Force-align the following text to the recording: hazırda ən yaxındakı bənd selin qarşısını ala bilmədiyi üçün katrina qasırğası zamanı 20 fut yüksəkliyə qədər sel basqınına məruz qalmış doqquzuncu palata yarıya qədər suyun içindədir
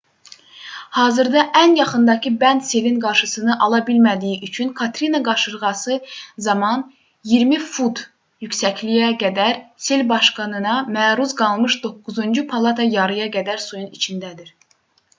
hazırda 0.99 1.41
ən 1.59 1.73
yaxındakı 1.79 2.29
bənd 2.43 2.63
selin 2.69 2.95
qarşısını 3.03 3.57
ala 3.65 3.81
bilmədiyi 3.89 4.39
üçün 4.47 4.71
katrina 4.79 5.21
qasırğası 5.27 5.97
zamanı 6.45 6.87
20 7.33 7.59
fut 7.75 8.01
yüksəkliyə 8.47 9.11
qədər 9.25 9.61
sel 9.89 10.03
basqınına 10.13 10.79
məruz 10.97 11.37
qalmış 11.43 11.77
doqquzuncu 11.85 12.47
palata 12.57 12.89
yarıya 12.97 13.29
qədər 13.39 13.63
suyun 13.69 13.95
içindədir 14.01 14.51